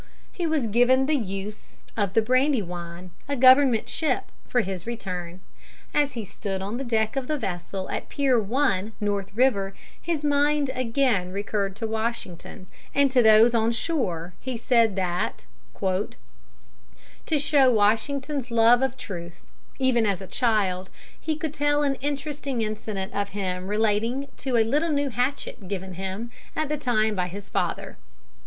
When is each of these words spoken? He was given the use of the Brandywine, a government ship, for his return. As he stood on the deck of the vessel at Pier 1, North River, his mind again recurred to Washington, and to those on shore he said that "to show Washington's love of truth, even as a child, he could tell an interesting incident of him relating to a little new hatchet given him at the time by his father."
He 0.31 0.47
was 0.47 0.65
given 0.65 1.05
the 1.05 1.15
use 1.15 1.83
of 1.95 2.15
the 2.15 2.23
Brandywine, 2.23 3.11
a 3.29 3.35
government 3.35 3.87
ship, 3.87 4.31
for 4.47 4.61
his 4.61 4.87
return. 4.87 5.41
As 5.93 6.13
he 6.13 6.25
stood 6.25 6.59
on 6.59 6.77
the 6.77 6.83
deck 6.83 7.15
of 7.15 7.27
the 7.27 7.37
vessel 7.37 7.87
at 7.91 8.09
Pier 8.09 8.39
1, 8.39 8.93
North 8.99 9.31
River, 9.35 9.75
his 10.01 10.23
mind 10.23 10.71
again 10.73 11.31
recurred 11.31 11.75
to 11.75 11.85
Washington, 11.85 12.65
and 12.95 13.11
to 13.11 13.21
those 13.21 13.53
on 13.53 13.71
shore 13.71 14.33
he 14.39 14.57
said 14.57 14.95
that 14.95 15.45
"to 15.79 16.15
show 17.37 17.69
Washington's 17.69 18.49
love 18.49 18.81
of 18.81 18.97
truth, 18.97 19.43
even 19.77 20.07
as 20.07 20.19
a 20.19 20.25
child, 20.25 20.89
he 21.19 21.35
could 21.35 21.53
tell 21.53 21.83
an 21.83 21.93
interesting 22.01 22.63
incident 22.63 23.13
of 23.13 23.29
him 23.37 23.67
relating 23.67 24.29
to 24.37 24.57
a 24.57 24.63
little 24.65 24.89
new 24.89 25.11
hatchet 25.11 25.67
given 25.67 25.93
him 25.93 26.31
at 26.55 26.69
the 26.69 26.77
time 26.77 27.13
by 27.13 27.27
his 27.27 27.49
father." 27.49 27.97